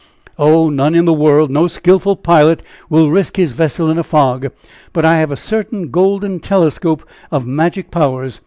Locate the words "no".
1.51-1.67